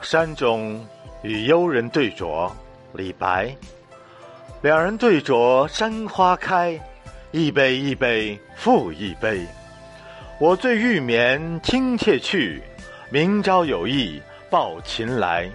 [0.00, 0.84] 山中
[1.22, 2.50] 与幽人对酌，
[2.92, 3.54] 李白。
[4.62, 6.78] 两人对酌，山花开，
[7.30, 9.46] 一杯一杯复一杯。
[10.40, 12.62] 我醉欲眠卿妾去，
[13.10, 15.50] 明朝有意抱琴来。